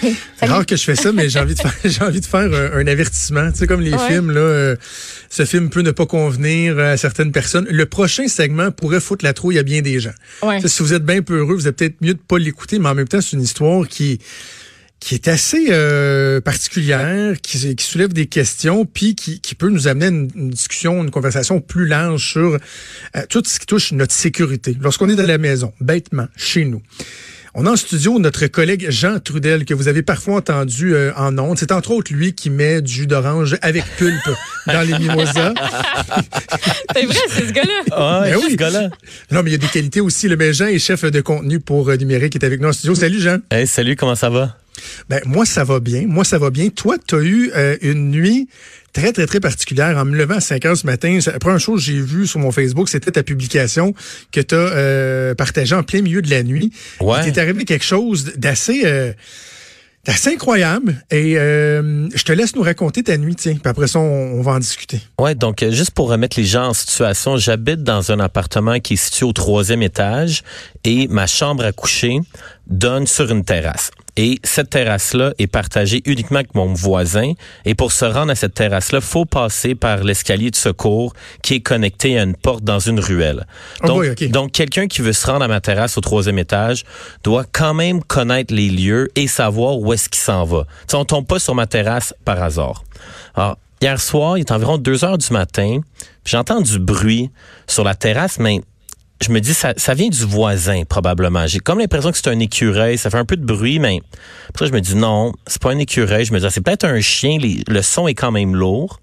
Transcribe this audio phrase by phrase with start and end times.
[0.00, 2.50] C'est rare que je fais ça, mais j'ai envie de faire, j'ai envie de faire
[2.52, 3.50] un, avertissement.
[3.52, 4.76] Tu sais, comme les films, là, euh,
[5.30, 7.66] ce film peut ne pas convenir à certaines personnes.
[7.70, 10.14] Le prochain segment pourrait foutre la trouille à bien des gens.
[10.64, 13.08] Si vous êtes bien peureux, vous êtes peut-être mieux de pas l'écouter, mais en même
[13.08, 14.18] temps, c'est une histoire qui
[15.00, 19.88] qui est assez euh, particulière, qui, qui, soulève des questions, puis qui, qui peut nous
[19.88, 22.58] amener à une, discussion, une conversation plus large sur
[23.16, 24.76] euh, tout ce qui touche notre sécurité.
[24.80, 26.82] Lorsqu'on est dans la maison, bêtement, chez nous.
[27.58, 31.38] On a en studio notre collègue Jean Trudel, que vous avez parfois entendu euh, en
[31.38, 31.56] ondes.
[31.58, 34.28] C'est entre autres lui qui met du jus d'orange avec pulpe
[34.66, 35.54] dans les mimosas.
[36.94, 37.82] c'est vrai, c'est ce gars-là.
[37.92, 38.50] Ah, ben oui.
[38.50, 38.90] ce gars-là.
[39.30, 40.28] Non, mais il y a des qualités aussi.
[40.28, 42.94] Le Jean est chef de contenu pour euh, Numérique, qui est avec nous en studio.
[42.94, 43.38] Salut Jean.
[43.50, 44.54] Hey, salut, comment ça va?
[45.08, 46.04] Ben, moi, ça va bien.
[46.06, 46.68] Moi, ça va bien.
[46.68, 48.48] Toi, tu as eu euh, une nuit
[48.96, 49.96] très, très, très particulière.
[49.98, 52.40] En me levant à 5 heures ce matin, la première chose que j'ai vue sur
[52.40, 53.94] mon Facebook, c'était ta publication
[54.32, 56.72] que tu as euh, partagée en plein milieu de la nuit.
[57.00, 57.18] Ouais.
[57.26, 58.82] Il t'est arrivé quelque chose d'assez...
[58.84, 59.12] Euh,
[60.26, 61.04] incroyable.
[61.10, 63.54] Et euh, je te laisse nous raconter ta nuit, tiens.
[63.54, 65.00] Puis après ça, on, va en discuter.
[65.18, 68.94] Ouais, donc euh, juste pour remettre les gens en situation, j'habite dans un appartement qui
[68.94, 70.42] est situé au troisième étage
[70.84, 72.20] et ma chambre à coucher
[72.66, 73.90] donne sur une terrasse.
[74.18, 77.32] Et cette terrasse-là est partagée uniquement avec mon voisin.
[77.66, 81.60] Et pour se rendre à cette terrasse-là, faut passer par l'escalier de secours qui est
[81.60, 83.46] connecté à une porte dans une ruelle.
[83.82, 86.84] Oh donc, donc quelqu'un qui veut se rendre à ma terrasse au troisième étage
[87.24, 90.66] doit quand même connaître les lieux et savoir où est-ce qu'il s'en va.
[90.86, 92.84] T'sais, on tombe pas sur ma terrasse par hasard.
[93.34, 95.80] Alors, hier soir, il est environ 2 heures du matin.
[96.24, 97.30] J'entends du bruit
[97.66, 98.62] sur la terrasse, mais
[99.22, 101.46] je me dis ça, ça vient du voisin probablement.
[101.46, 104.00] J'ai comme l'impression que c'est un écureuil, ça fait un peu de bruit, mais
[104.50, 106.24] après je me dis non, c'est pas un écureuil.
[106.24, 107.38] Je me dis ah, c'est peut-être un chien.
[107.40, 109.00] le son est quand même lourd.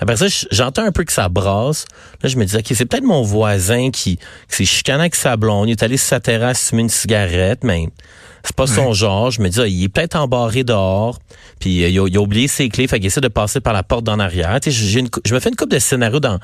[0.00, 1.86] Après ça, j'entends un peu que ça brasse.
[2.22, 5.36] Là, je me dis, OK, c'est peut-être mon voisin qui, qui s'est chicané avec sa
[5.36, 5.68] blonde.
[5.68, 7.88] Il est allé sur sa terrasse fumer une cigarette, mais
[8.44, 9.30] c'est pas son genre.
[9.30, 11.18] Je me dis, ah, il est peut-être embarré dehors.
[11.58, 14.04] Puis euh, il, a, oublié ses clés, fait qu'il essaie de passer par la porte
[14.04, 14.60] d'en arrière.
[14.60, 16.38] Tu sais, je me fais une coupe de scénarios dans,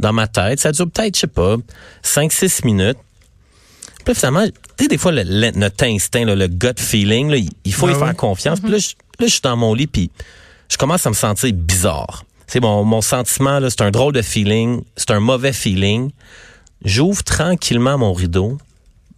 [0.00, 0.58] dans ma tête.
[0.58, 1.56] Ça dure peut-être, je sais pas,
[2.02, 2.98] 5-6 minutes.
[4.04, 4.44] Puis finalement,
[4.76, 8.60] tu sais, des fois, notre instinct, le gut feeling, il faut y faire confiance.
[8.60, 8.88] Puis là, je,
[9.20, 10.10] là, je suis dans mon lit, puis
[10.68, 12.24] je commence à me sentir bizarre.
[12.46, 16.10] C'est mon, mon sentiment, là, c'est un drôle de feeling, c'est un mauvais feeling.
[16.84, 18.58] J'ouvre tranquillement mon rideau,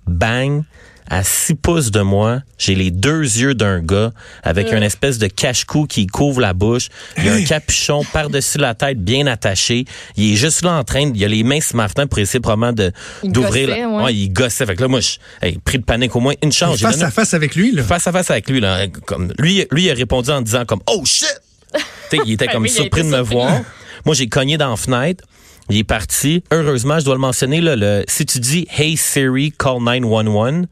[0.06, 0.62] bang,
[1.08, 4.12] à six pouces de moi, j'ai les deux yeux d'un gars
[4.42, 6.88] avec une espèce de cache-cou qui couvre la bouche.
[7.18, 9.84] Il y a un capuchon par-dessus la tête bien attaché.
[10.16, 12.72] Il est juste là en train, il a les mains ce matin pour essayer probablement
[12.72, 12.92] de
[13.24, 13.68] d'ouvrir.
[13.68, 13.88] La...
[13.88, 14.14] Ouais.
[14.14, 14.66] il gossait.
[14.66, 15.18] Fait que là, moi, je,
[15.64, 16.80] pris de panique au moins une chance.
[16.80, 17.82] Face à face avec lui, là.
[17.82, 18.86] Face à face avec lui, là.
[19.06, 21.40] Comme, lui, lui, il a répondu en disant comme, oh shit!
[22.24, 23.60] il était comme surpris de me voir.
[24.04, 25.24] Moi, j'ai cogné dans la fenêtre.
[25.68, 26.44] Il est parti.
[26.52, 30.66] Heureusement, je dois le mentionner, là, le, si tu dis Hey Siri, call 911,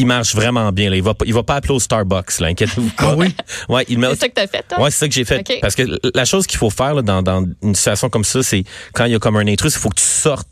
[0.00, 0.90] il marche vraiment bien.
[0.90, 0.96] Là.
[0.96, 3.10] Il va il va pas appeler au Starbucks, là, inquiétez-vous pas.
[3.10, 3.34] Ah oui?
[3.68, 4.80] Ouais, il c'est ça que t'as fait, toi?
[4.80, 5.46] Ouais, c'est ça que j'ai fait.
[5.60, 5.82] Parce que
[6.14, 9.12] la chose qu'il faut faire là, dans, dans une situation comme ça, c'est quand il
[9.12, 10.48] y a comme un intrus, il faut que tu sortes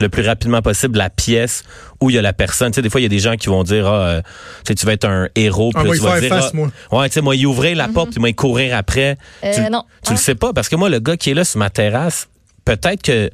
[0.00, 1.64] le plus rapidement possible la pièce
[2.00, 2.70] où il y a la personne.
[2.70, 4.22] Tu sais, des fois, il y a des gens qui vont dire, ah, euh,
[4.64, 5.72] tu, vas être un héros.
[5.74, 6.70] Ah, moi, tu vas dire, face, ah, moi.
[6.92, 9.18] Ouais, tu sais, moi, il ouvrait la porte, puis moi, il courir après.
[9.44, 9.84] Euh, tu, non.
[10.04, 12.28] Tu le sais pas, parce que moi, le gars qui est là sur ma terrasse,
[12.64, 13.30] peut-être que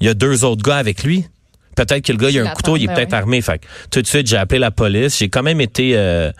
[0.00, 1.26] il y a deux autres gars avec lui.
[1.78, 3.40] Peut-être que le gars, il a un couteau, il est ben peut-être armé.
[3.40, 5.16] Fait tout de suite, j'ai appelé la police.
[5.16, 6.32] J'ai quand même été euh,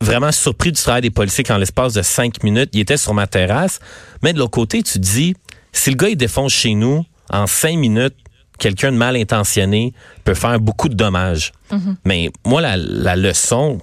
[0.00, 3.26] vraiment surpris du travail des policiers quand, l'espace de cinq minutes, il était sur ma
[3.26, 3.80] terrasse.
[4.22, 5.34] Mais de l'autre côté, tu te dis,
[5.72, 8.14] si le gars, il défonce chez nous, en cinq minutes,
[8.60, 11.50] quelqu'un de mal intentionné peut faire beaucoup de dommages.
[11.72, 11.96] Mm-hmm.
[12.04, 13.80] Mais moi, la, la leçon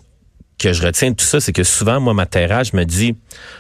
[0.58, 3.16] que je retiens de tout ça, c'est que souvent, moi, ma terrasse, je me dis,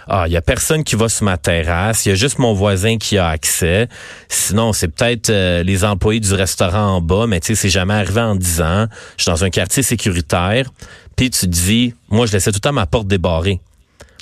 [0.07, 2.53] ah, il y a personne qui va sur ma terrasse, il y a juste mon
[2.53, 3.87] voisin qui a accès.
[4.29, 7.93] Sinon, c'est peut-être euh, les employés du restaurant en bas, mais tu sais, c'est jamais
[7.93, 8.87] arrivé en 10 ans.
[9.17, 10.71] Je suis dans un quartier sécuritaire,
[11.15, 13.59] puis tu te dis, moi, je laissais tout le temps ma porte débarrée.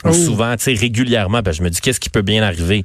[0.04, 0.12] Oh.
[0.12, 2.84] Souvent, tu sais, régulièrement, ben, je me dis, qu'est-ce qui peut bien arriver?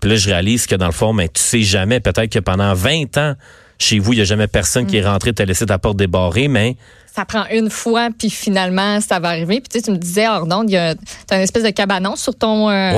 [0.00, 2.72] Puis là, je réalise que dans le fond, mais tu sais jamais, peut-être que pendant
[2.72, 3.34] 20 ans,
[3.78, 5.06] chez vous, il n'y a jamais personne qui est mm.
[5.06, 6.76] rentré t'a laissé ta porte débarrée, mais
[7.16, 9.62] ça prend une fois, puis finalement, ça va arriver.
[9.62, 10.90] Puis tu, sais, tu me disais, Ordon, il y a
[11.32, 12.92] une espèce de cabanon sur ton euh,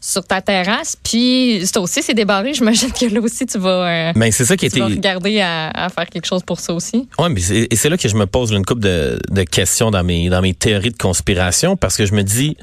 [0.00, 0.96] sur ta terrasse.
[1.02, 2.54] Puis ça aussi, c'est débarré.
[2.58, 5.88] J'imagine que là aussi, tu vas, euh, mais c'est ça qui tu vas regarder à,
[5.94, 7.08] faire quelque chose pour ça aussi.
[7.18, 9.90] Oui, mais c'est, et c'est là que je me pose une couple de, de questions
[9.90, 12.56] dans mes, dans mes théories de conspiration, parce que je me dis,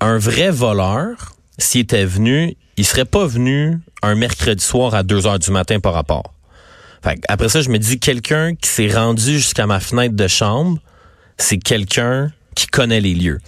[0.00, 5.26] un vrai voleur, s'il était venu, il serait pas venu un mercredi soir à 2
[5.26, 6.32] heures du matin par rapport
[7.28, 10.78] après ça, je me dis, quelqu'un qui s'est rendu jusqu'à ma fenêtre de chambre,
[11.36, 13.38] c'est quelqu'un qui connaît les lieux.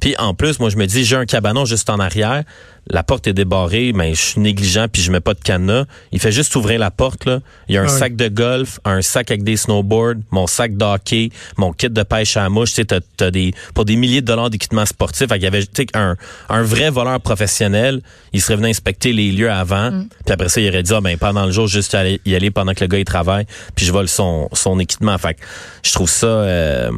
[0.00, 2.44] Puis en plus, moi, je me dis, j'ai un cabanon juste en arrière.
[2.88, 5.86] La porte est débarrée, mais je suis négligent puis je mets pas de cadenas.
[6.12, 7.40] Il fait juste ouvrir la porte là.
[7.68, 11.30] Il y a un sac de golf, un sac avec des snowboards, mon sac d'hockey,
[11.56, 12.74] mon kit de pêche à la mouche.
[12.74, 15.26] Tu sais, t'as, des pour des milliers de dollars d'équipement sportif.
[15.34, 15.64] il y avait
[15.94, 16.14] un,
[16.48, 18.02] un vrai voleur professionnel.
[18.32, 19.90] Il serait venu inspecter les lieux avant.
[19.90, 20.08] Mm.
[20.24, 22.72] Puis après ça, il aurait dit ah, ben pendant le jour, juste y aller pendant
[22.72, 23.46] que le gars il travaille.
[23.74, 25.18] Puis je vole son son équipement.
[25.18, 25.36] Fait
[25.82, 26.26] je trouve ça.
[26.26, 26.92] Euh,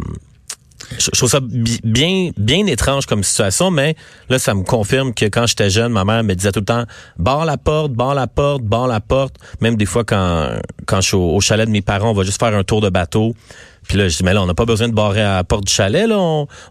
[0.97, 3.97] je, trouve ça bien bien étrange comme situation, mais
[4.29, 6.85] là, ça me confirme que quand j'étais jeune, ma mère me disait tout le temps
[7.19, 9.37] barre la porte, barre la porte, barre la porte.
[9.61, 10.49] Même des fois quand
[10.87, 12.89] quand je suis au, chalet de mes parents, on va juste faire un tour de
[12.89, 13.35] bateau.
[13.89, 15.65] Puis là, je dis, mais là, on n'a pas besoin de barrer à la porte
[15.65, 16.19] du chalet, là.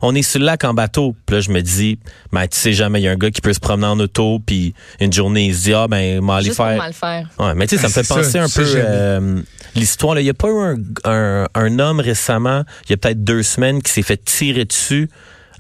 [0.02, 1.16] On, est sur le lac en bateau.
[1.26, 1.98] Puis là, je me dis,
[2.32, 4.40] mais tu sais jamais, il y a un gars qui peut se promener en auto,
[4.46, 6.78] puis une journée, il se dit, ah, ben, m'a aller faire.
[6.78, 7.28] Mal faire.
[7.40, 9.42] Ouais, mais tu sais, ça me fait penser un peu euh,
[9.76, 10.20] l'histoire.
[10.20, 13.82] Il n'y a pas eu un, un, homme récemment, il y a peut-être deux semaines,
[13.82, 15.10] qui s'est fait tirer dessus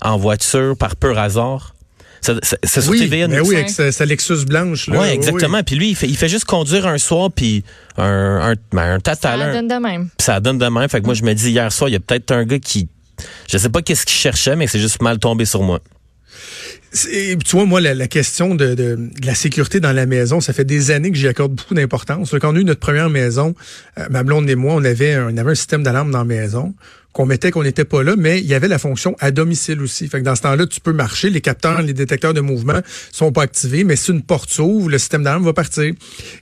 [0.01, 1.73] en voiture par pur hasard.
[2.21, 4.87] C'est oui, mais oui, avec sa, Lexus blanche.
[4.87, 4.99] Là.
[4.99, 5.61] Ouais, exactement.
[5.63, 7.63] Puis lui, il fait, il fait juste conduire un soir, puis
[7.97, 10.09] un, un, ben, un Ça donne de même.
[10.19, 10.89] ça donne de même.
[10.89, 12.87] Fait que moi, je me dis, hier soir, il y a peut-être un gars qui...
[13.49, 15.79] Je sais pas qu'est-ce qu'il cherchait, mais c'est juste mal tombé sur moi.
[16.91, 20.91] Tu vois, moi, la, question de, de, la sécurité dans la maison, ça fait des
[20.91, 22.33] années que j'y accorde beaucoup d'importance.
[22.39, 23.55] Quand on a eu notre première maison,
[23.97, 26.25] euh, ma blonde et moi, on avait, un, on avait un système d'alarme dans la
[26.25, 26.73] maison
[27.17, 30.07] qu'on mettait qu'on n'était pas là, mais il y avait la fonction à domicile aussi.
[30.07, 32.79] Fait que dans ce temps-là, tu peux marcher, les capteurs, les détecteurs de mouvement
[33.11, 35.85] sont pas activés, mais si une porte s'ouvre, le système d'alarme va partir.
[35.85, 35.95] Et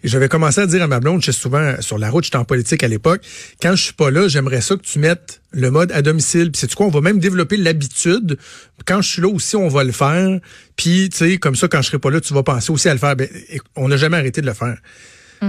[0.04, 2.44] j'avais commencé à dire à ma blonde, je suis souvent sur la route, j'étais en
[2.44, 3.22] politique à l'époque,
[3.62, 6.52] quand je suis pas là, j'aimerais ça que tu mettes le mode à domicile.
[6.52, 8.38] Puis c'est quoi, on va même développer l'habitude.
[8.86, 10.42] Quand je suis là aussi, on va le faire.
[10.76, 12.94] Puis tu sais, comme ça, quand je serai pas là, tu vas penser aussi à
[12.94, 13.16] le faire.
[13.16, 13.30] Ben,
[13.78, 14.78] on n'a jamais arrêté de le faire.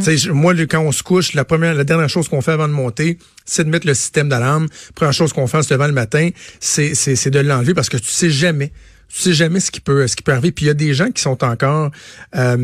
[0.01, 0.31] Mm.
[0.33, 3.19] Moi, quand on se couche, la première, la dernière chose qu'on fait avant de monter,
[3.45, 4.69] c'est de mettre le système d'alarme.
[4.95, 8.09] Première chose qu'on fait en se levant le matin, c'est de l'enlever parce que tu
[8.09, 8.73] sais jamais
[9.08, 10.53] tu sais jamais ce qui peut ce qui peut arriver.
[10.53, 11.91] Puis il y a des gens qui sont encore
[12.35, 12.56] euh,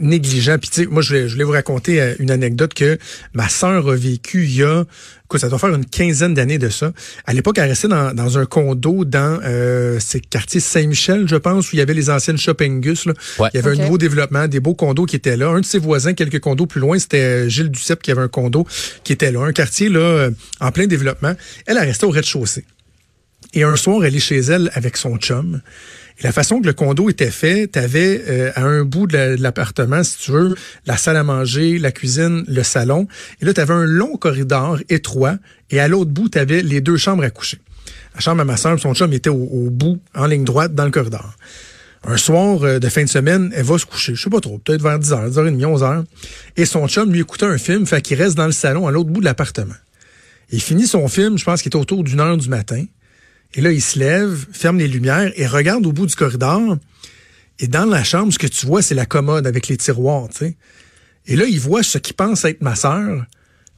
[0.00, 0.58] négligents.
[0.58, 2.98] Puis tu sais moi je voulais, je voulais vous raconter euh, une anecdote que
[3.34, 4.84] ma sœur a vécu il y a
[5.26, 6.92] quoi ça doit faire une quinzaine d'années de ça.
[7.26, 11.72] À l'époque elle restait dans, dans un condo dans euh, ces quartiers Saint-Michel je pense
[11.72, 13.12] où il y avait les anciennes shopping Gus là.
[13.52, 15.48] il y avait un nouveau développement des beaux condos qui étaient là.
[15.48, 18.28] Un de ses voisins quelques condos plus loin c'était euh, Gilles Duceppe qui avait un
[18.28, 18.66] condo
[19.04, 19.40] qui était là.
[19.42, 20.30] Un quartier là
[20.60, 21.34] en plein développement.
[21.66, 22.64] Elle a resté au rez-de-chaussée
[23.54, 25.60] et un soir, elle est chez elle avec son chum.
[26.18, 29.36] Et la façon que le condo était fait, tu avais euh, à un bout de
[29.38, 30.54] l'appartement, si tu veux,
[30.84, 33.06] la salle à manger, la cuisine, le salon.
[33.40, 35.36] Et là, tu avais un long corridor étroit.
[35.70, 37.58] Et à l'autre bout, tu avais les deux chambres à coucher.
[38.14, 40.90] La chambre à ma soeur, son chum était au, bout, en ligne droite, dans le
[40.90, 41.36] corridor.
[42.04, 44.16] Un soir euh, de fin de semaine, elle va se coucher.
[44.16, 46.04] Je sais pas trop, peut-être vers 10h, 10h30, 11h.
[46.56, 49.10] Et son chum lui écoutait un film, fait qu'il reste dans le salon à l'autre
[49.10, 49.74] bout de l'appartement.
[50.50, 52.84] Il finit son film, je pense qu'il était autour d'une heure du matin.
[53.54, 56.76] Et là, il se lève, ferme les lumières et regarde au bout du corridor.
[57.58, 60.38] Et dans la chambre, ce que tu vois, c'est la commode avec les tiroirs, tu
[60.38, 60.56] sais.
[61.26, 63.26] Et là, il voit ce qu'il pense être ma sœur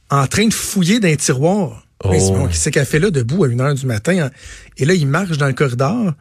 [0.09, 1.85] en train de fouiller dans les tiroirs.
[2.03, 2.09] Oh.
[2.11, 4.29] Qu'est-ce qu'elle fait là debout à une heure du matin?
[4.77, 6.13] Et là, il marche dans le corridor.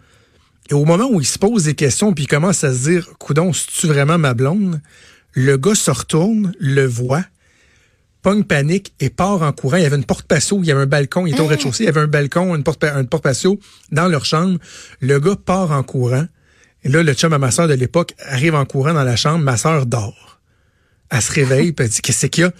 [0.71, 3.09] Et au moment où il se pose des questions, puis il commence à se dire,
[3.19, 4.81] coudon, c'est-tu vraiment ma blonde?
[5.33, 7.25] Le gars se retourne, le voit,
[8.23, 9.77] pogne panique et part en courant.
[9.77, 11.51] Il y avait une porte patio, il y avait un balcon, il était au ah.
[11.51, 13.59] rez-de-chaussée, il y avait un balcon, une porte, une porte patio
[13.93, 14.59] dans leur chambre.
[15.01, 16.27] Le gars part en courant.
[16.83, 19.45] Et là, le chum à ma soeur de l'époque arrive en courant dans la chambre.
[19.45, 20.41] Ma soeur dort.
[21.11, 22.53] Elle se réveille, puis elle dit, qu'est-ce qu'il y a?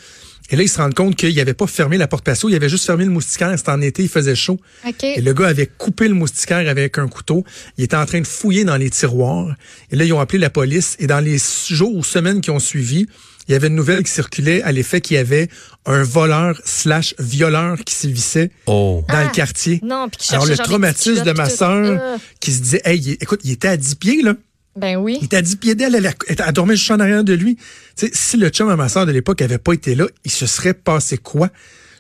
[0.51, 2.69] Et là, il se rend compte qu'il n'avait pas fermé la porte patio, il avait
[2.69, 3.57] juste fermé le moustiquaire.
[3.57, 4.59] C'était en été, il faisait chaud.
[5.03, 7.45] Et le gars avait coupé le moustiquaire avec un couteau.
[7.79, 9.55] Il était en train de fouiller dans les tiroirs.
[9.93, 10.97] Et là, ils ont appelé la police.
[10.99, 11.39] Et dans les
[11.69, 13.07] jours ou semaines qui ont suivi,
[13.51, 15.49] il y avait une nouvelle qui circulait à l'effet qu'il y avait
[15.85, 19.03] un voleur slash violeur qui sévissait oh.
[19.09, 19.81] dans le ah, quartier.
[19.83, 22.01] Non, Alors le traumatisme de ma sœur
[22.39, 24.35] qui se disait, hey, écoute, il était à 10 pieds, là.
[24.77, 25.19] Ben oui.
[25.21, 27.57] Il était à 10 pieds d'elle, elle, elle, dormait juste en arrière de lui.
[27.97, 30.47] sais, si le chum à ma soeur de l'époque avait pas été là, il se
[30.47, 31.49] serait passé quoi?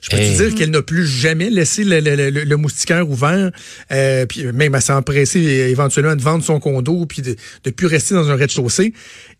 [0.00, 3.50] Je peux te dire qu'elle n'a plus jamais laissé le, le, le, moustiquaire ouvert,
[3.92, 7.86] euh, puis même elle s'est empressée éventuellement de vendre son condo, puis de ne plus
[7.86, 8.92] rester dans un rez-de-chaussée.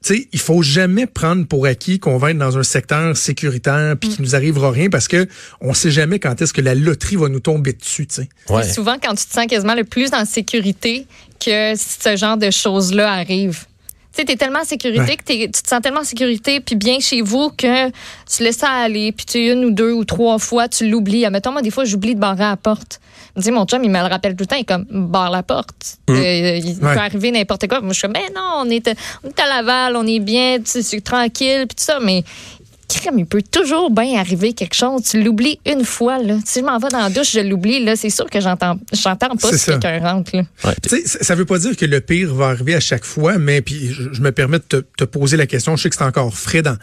[0.03, 3.97] Tu sais, il faut jamais prendre pour acquis qu'on va être dans un secteur sécuritaire
[3.99, 5.27] puis qu'il nous arrivera rien parce que
[5.61, 8.07] on sait jamais quand est-ce que la loterie va nous tomber dessus.
[8.07, 8.73] Tu sais.
[8.73, 11.07] Souvent quand tu te sens quasiment le plus en sécurité
[11.39, 13.65] que ce genre de choses-là arrivent.
[14.13, 16.99] Tu sais, t'es tellement en sécurité que tu te sens tellement en sécurité puis bien
[16.99, 20.69] chez vous que tu laisses ça aller puis tu une ou deux ou trois fois
[20.69, 21.25] tu l'oublies.
[21.25, 23.01] Admettons, moi, des fois, j'oublie de barrer la porte.
[23.37, 24.57] Je dis, mon chum, il me le rappelle tout le temps.
[24.57, 25.99] Il est comme, barre la porte.
[26.09, 26.15] Mmh.
[26.15, 27.81] Euh, il peut arriver n'importe quoi.
[27.81, 28.89] Moi, je suis comme, mais non, on est,
[29.23, 32.01] on est à Laval, on est bien, c'est tranquille puis tout ça.
[32.01, 32.25] Mais
[33.01, 35.03] crème, il peut toujours bien arriver quelque chose.
[35.03, 36.39] Tu l'oublies une fois, là.
[36.45, 39.37] Si je m'en vais dans la douche, je l'oublie, là, c'est sûr que j'entends, j'entends
[39.37, 40.43] pas si quelqu'un rentre, là.
[40.65, 41.03] Ouais.
[41.05, 44.21] Ça veut pas dire que le pire va arriver à chaque fois, mais puis je,
[44.21, 45.77] me permets de te, te, poser la question.
[45.77, 46.77] Je sais que c'est encore frais dans,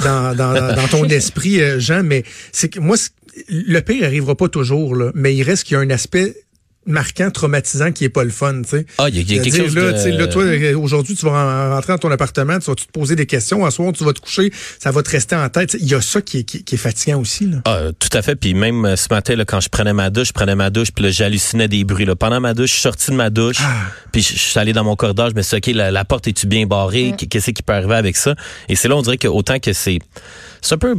[0.00, 2.96] dans, dans, dans ton esprit, euh, Jean, mais c'est que moi,
[3.48, 6.34] le pire arrivera pas toujours, là, mais il reste qu'il y a un aspect
[6.86, 8.86] marquant, traumatisant qui est pas le fun, tu sais.
[8.98, 10.16] Ah, il y a, quelque chose là, de...
[10.16, 10.44] là, toi,
[10.76, 13.92] aujourd'hui, tu vas rentrer dans ton appartement, tu vas te poser des questions, un soir,
[13.92, 15.76] tu vas te coucher, ça va te rester en tête.
[15.78, 17.58] Il y a ça qui est, qui, est fatigant aussi, là.
[17.66, 18.34] Ah, tout à fait.
[18.34, 20.90] Puis même euh, ce matin, là, quand je prenais ma douche, je prenais ma douche,
[20.92, 22.06] puis là, j'hallucinais des bruits.
[22.06, 22.16] Là.
[22.16, 23.74] Pendant ma douche, je suis sorti de ma douche, ah.
[24.10, 26.46] puis je, suis allé dans mon corridor, je me suis dit, OK, la, porte est-tu
[26.46, 27.14] bien barrée?
[27.16, 28.34] Qu'est-ce qui peut arriver avec ça?
[28.68, 29.98] Et c'est là, on dirait que autant que c'est...
[30.62, 30.94] C'est un peu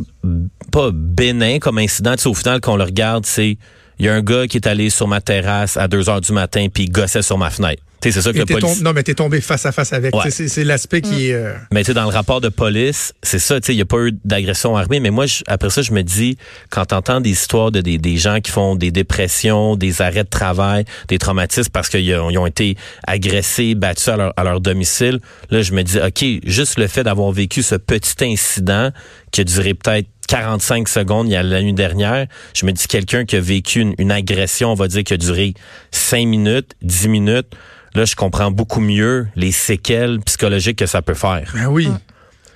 [0.72, 3.58] pas bénin comme incident, tu sais, au final, qu'on le regarde, c'est
[4.02, 6.34] il y a un gars qui est allé sur ma terrasse à 2 heures du
[6.34, 7.84] matin puis il gossait sur ma fenêtre.
[8.04, 8.82] C'est ça que le police...
[8.82, 10.14] Non, mais t'es tombé face à face avec.
[10.32, 11.34] C'est l'aspect qui est.
[11.34, 11.54] Euh...
[11.72, 13.58] Mais dans le rapport de police, c'est ça.
[13.68, 15.00] Il n'y a pas eu d'agression armée.
[15.00, 16.38] Mais moi, après ça, je me dis,
[16.72, 20.30] quand t'entends des histoires de des, des, gens qui font des dépressions, des arrêts de
[20.30, 25.20] travail, des traumatismes parce qu'ils ont, ont, été agressés, battus à leur, à leur domicile,
[25.52, 28.90] là, je me dis, OK, juste le fait d'avoir vécu ce petit incident
[29.32, 32.28] qui a duré peut-être 45 secondes il y a la nuit dernière.
[32.54, 35.54] Je me dis quelqu'un qui a vécu une, agression, on va dire, qui a duré
[35.92, 37.48] 5 minutes, 10 minutes.
[37.96, 41.52] Là, je comprends beaucoup mieux les séquelles psychologiques que ça peut faire.
[41.54, 41.90] Ben oui.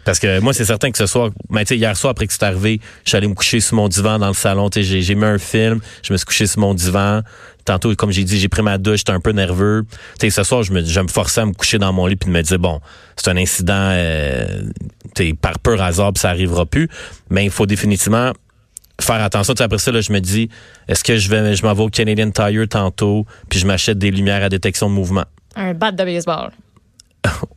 [0.06, 2.80] Parce que moi, c'est certain que ce soir, ben, hier soir, après que c'est arrivé,
[3.04, 4.70] je suis allé me coucher sur mon divan dans le salon.
[4.74, 7.24] J'ai, j'ai mis un film, je me suis couché sur mon divan.
[7.66, 9.86] Tantôt, comme j'ai dit, j'ai pris ma douche, j'étais un peu nerveux.
[10.22, 12.30] sais, ce soir, je me, je me forçais à me coucher dans mon lit puis
[12.30, 12.80] de me dire, bon,
[13.16, 14.62] c'est un incident euh,
[15.42, 16.88] par pur hasard, puis ça arrivera plus.
[17.30, 18.32] Mais il faut définitivement
[19.02, 19.54] faire attention.
[19.60, 20.50] après ça, là, je me dis,
[20.88, 24.12] est-ce que je vais, je m'en vais au Canadian Tire tantôt, puis je m'achète des
[24.12, 25.26] lumières à détection de mouvement?
[25.56, 26.52] Un bat de baseball.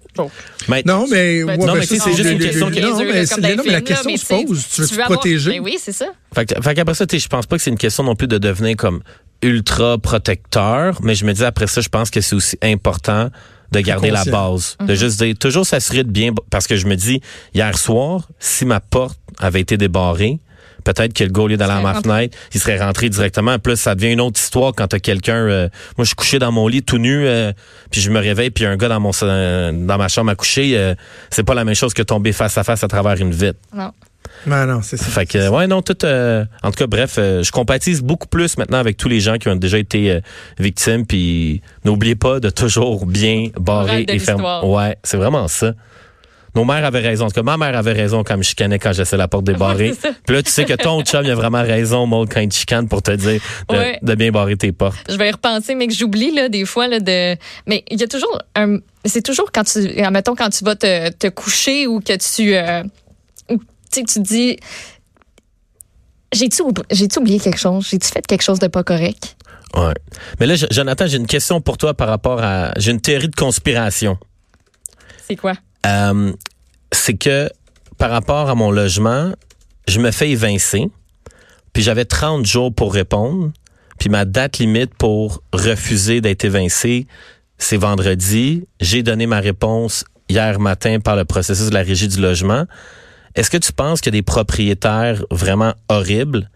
[0.85, 3.25] non, mais, ben, non, mais c'est juste une question qui non, mais,
[3.57, 4.67] non, mais la question se pose.
[4.75, 5.51] Tu veux te protéger?
[5.53, 6.07] Ben oui, c'est ça.
[6.35, 9.03] Fait, qu'après ça, je pense pas que c'est une question non plus de devenir comme
[9.43, 13.31] ultra protecteur, mais je me dis après ça, je pense que c'est aussi important
[13.71, 14.77] de garder la base.
[14.81, 14.95] De mhm.
[14.95, 17.21] juste dire, toujours s'assurer de bien, parce que je me dis,
[17.55, 20.41] hier soir, si ma porte avait été débarrée,
[20.85, 23.59] peut-être que le gars, au lieu d'aller à ma fenêtre, il serait rentré directement.
[23.59, 25.37] Plus, ça devient une autre histoire quand t'as quelqu'un...
[25.37, 27.53] Euh, moi, je suis couché dans mon lit tout nu, euh,
[27.91, 30.95] puis je me réveille, puis un gars dans mon euh, dans ma chambre à coucher.
[31.31, 33.59] c'est pas la même chose que tomber face à face à travers une vitre.
[33.75, 33.93] Non.
[34.47, 35.07] Ben non, c'est ça.
[35.07, 35.97] Fait que, ouais, non, tout.
[36.05, 39.57] en tout cas, bref, je compatise beaucoup plus maintenant avec tous les gens qui ont
[39.57, 40.21] déjà été
[40.59, 41.07] victimes.
[41.07, 44.61] Puis n'oubliez pas de toujours bien barrer et fermer.
[44.65, 45.73] Ouais, c'est vraiment ça.
[46.55, 47.27] Nos mères avaient raison.
[47.27, 49.93] En tout cas, ma mère avait raison quand me chicanait quand j'essaie la porte débarrée.
[50.27, 52.55] Puis là, tu sais que ton chum, il a vraiment raison, Maud, quand il te
[52.55, 53.41] chicane pour te dire
[54.03, 54.99] de, bien barrer tes portes.
[55.09, 57.37] Je vais y repenser, mais que j'oublie, là, des fois, là, de.
[57.67, 58.79] Mais il y a toujours un.
[59.05, 59.81] C'est toujours quand tu.
[60.11, 62.55] Mettons, quand tu vas te, te coucher ou que tu.
[62.55, 62.83] Euh,
[63.49, 63.59] tu
[63.91, 64.57] sais, tu dis.
[66.33, 66.63] J'ai-tu
[67.19, 67.89] oublié quelque chose?
[67.91, 69.37] J'ai-tu fait quelque chose de pas correct?
[69.75, 69.95] Ouais.
[70.41, 72.73] Mais là, Jonathan, j'ai une question pour toi par rapport à.
[72.77, 74.19] J'ai une théorie de conspiration.
[75.27, 75.55] C'est quoi?
[75.89, 76.33] Euh,
[76.93, 77.51] c'est que
[77.97, 79.33] par rapport à mon logement,
[79.87, 80.91] je me fais évincer,
[81.73, 83.51] puis j'avais 30 jours pour répondre,
[83.99, 87.07] puis ma date limite pour refuser d'être évincé,
[87.59, 88.67] c'est vendredi.
[88.81, 92.65] J'ai donné ma réponse hier matin par le processus de la régie du logement.
[93.35, 96.51] Est-ce que tu penses qu'il y a des propriétaires vraiment horribles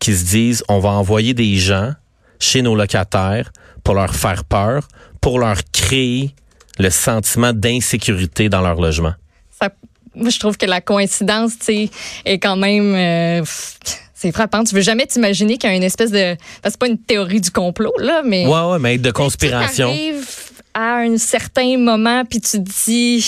[0.00, 1.92] qui se disent on va envoyer des gens
[2.40, 3.52] chez nos locataires
[3.84, 4.86] pour leur faire peur,
[5.20, 6.34] pour leur créer
[6.78, 9.14] le sentiment d'insécurité dans leur logement?
[10.14, 12.94] moi, je trouve que la coïncidence, est quand même.
[12.94, 13.44] Euh,
[14.14, 14.64] c'est frappant.
[14.64, 16.36] Tu veux jamais t'imaginer qu'il y a une espèce de.
[16.64, 18.46] C'est pas une théorie du complot, là, mais.
[18.46, 19.92] Ouais, ouais, mais de conspiration.
[19.92, 20.14] Tu
[20.74, 23.24] à un certain moment, puis tu te dis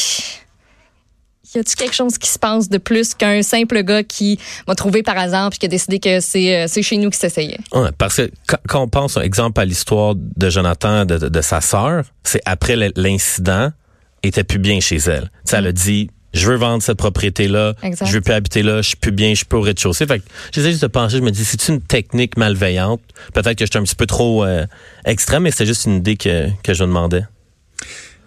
[1.54, 5.02] y a-tu quelque chose qui se passe de plus qu'un simple gars qui m'a trouvé
[5.02, 7.58] par hasard puis qui a décidé que c'est euh, c'est chez nous qui s'essayait?
[7.72, 12.04] Ouais, parce que quand, on pense, exemple, à l'histoire de Jonathan, de, de, sa sœur,
[12.24, 13.72] c'est après l'incident,
[14.22, 15.30] était plus bien chez elle.
[15.44, 18.88] sais, elle a dit, je veux vendre cette propriété-là, je veux plus habiter là, je
[18.88, 20.06] suis plus bien, je suis plus au rez-de-chaussée.
[20.06, 23.00] Fait que j'essaie juste de penser, je me dis, c'est une technique malveillante.
[23.34, 24.66] Peut-être que j'étais un petit peu trop euh,
[25.04, 27.24] extrême, mais c'est juste une idée que, que je demandais.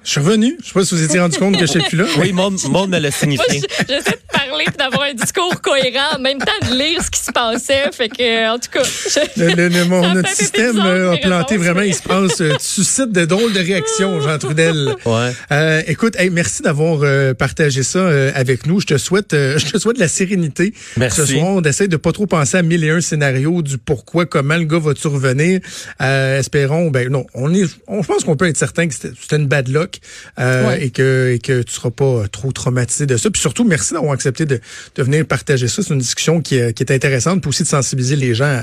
[0.03, 0.57] Je suis revenu.
[0.61, 2.05] Je sais pas si vous étiez rendu compte que je suis plus là.
[2.19, 3.61] Oui, monde me l'a signifié.
[3.87, 7.19] J'essaie de parler et d'avoir un discours cohérent en même temps de lire ce qui
[7.19, 7.89] se passait.
[7.93, 10.13] Fait que, en tout cas.
[10.13, 12.41] notre système a planté vraiment, il se passe.
[12.41, 14.95] Euh, tu suscites de drôles de réactions, Jean Trudel.
[15.05, 15.31] Ouais.
[15.51, 18.05] Euh, écoute, merci d'avoir euh, partagé ça
[18.35, 18.81] avec nous.
[18.81, 20.73] Je te souhaite, je te souhaite de la sérénité.
[20.97, 21.21] Merci.
[21.21, 24.25] Ce soir, on essaie de pas trop penser à mille et un scénarios du pourquoi,
[24.25, 25.61] comment le gars va-tu revenir.
[25.99, 29.69] espérons, ben non, on est, on pense qu'on peut être certain que c'était une bad
[29.69, 29.92] luck
[30.39, 33.29] euh, et que et que tu seras pas trop traumatisé de ça.
[33.29, 34.59] Puis surtout, merci d'avoir accepté de,
[34.95, 35.81] de venir partager ça.
[35.83, 38.61] C'est une discussion qui, qui est intéressante, pour aussi de sensibiliser les gens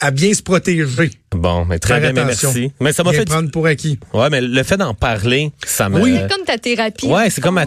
[0.00, 0.84] à, bien se protéger.
[1.34, 2.72] Bon, mais très bien, merci.
[2.80, 3.98] Mais ça m'a fait prendre pour acquis.
[4.14, 6.00] Ouais, mais le fait d'en parler, ça me.
[6.00, 7.06] Oui, c'est comme ta thérapie.
[7.06, 7.66] Ouais, c'est comme ma,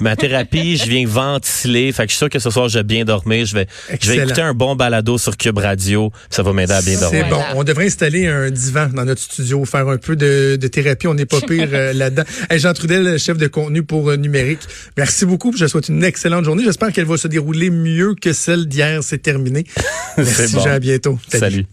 [0.00, 0.76] ma thérapie.
[0.84, 1.90] je viens ventiler.
[1.92, 3.44] Fait que je suis sûr que ce soir, je vais bien dormir.
[3.44, 3.66] Je vais,
[4.00, 6.12] je vais écouter un bon balado sur Cube Radio.
[6.30, 7.24] Ça va m'aider à bien dormir.
[7.24, 7.42] C'est bon.
[7.56, 11.08] On devrait installer un divan dans notre studio, faire un peu de, de thérapie.
[11.08, 12.24] On n'est pas pire euh, là-dedans.
[12.52, 14.60] Jean Trudel, chef de contenu pour euh, Numérique.
[14.96, 15.52] Merci beaucoup.
[15.56, 16.62] Je souhaite une excellente journée.
[16.64, 19.02] J'espère qu'elle va se dérouler mieux que celle d'hier.
[19.02, 19.64] C'est terminé.
[20.16, 20.66] Merci, Jean.
[20.66, 21.18] À bientôt.
[21.28, 21.66] Salut.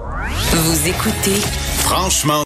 [0.00, 1.40] Vous écoutez.
[1.78, 2.38] Franchement